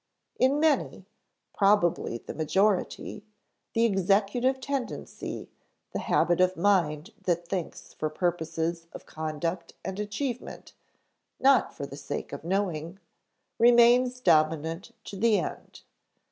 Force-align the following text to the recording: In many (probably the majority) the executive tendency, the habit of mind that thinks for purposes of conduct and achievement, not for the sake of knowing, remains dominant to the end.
In 0.39 0.59
many 0.59 1.05
(probably 1.55 2.17
the 2.17 2.33
majority) 2.33 3.23
the 3.73 3.85
executive 3.85 4.59
tendency, 4.59 5.47
the 5.91 5.99
habit 5.99 6.41
of 6.41 6.57
mind 6.57 7.11
that 7.21 7.47
thinks 7.47 7.93
for 7.93 8.09
purposes 8.09 8.87
of 8.93 9.05
conduct 9.05 9.73
and 9.85 9.99
achievement, 9.99 10.73
not 11.39 11.71
for 11.75 11.85
the 11.85 11.97
sake 11.97 12.33
of 12.33 12.43
knowing, 12.43 12.97
remains 13.59 14.19
dominant 14.19 14.91
to 15.03 15.17
the 15.17 15.37
end. 15.37 15.81